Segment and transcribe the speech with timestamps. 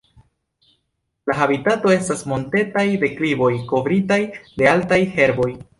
[1.31, 5.51] La habitato estas montetaj deklivoj kovritaj de altaj herboj.